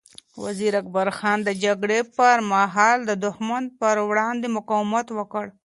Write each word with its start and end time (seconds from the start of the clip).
وزیر 0.43 0.73
اکبر 0.81 1.07
خان 1.17 1.39
د 1.43 1.49
جګړې 1.63 1.99
پر 2.15 2.37
مهال 2.51 2.97
د 3.05 3.11
دښمن 3.25 3.63
پر 3.79 3.95
وړاندې 4.09 4.47
مقاومت 4.57 5.07
وکړ. 5.17 5.45